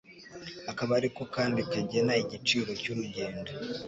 akaba 0.71 0.91
ariko 0.99 1.21
kandi 1.35 1.59
kagena 1.71 2.13
igiciro 2.23 2.71
cy'urugendo 2.81 3.49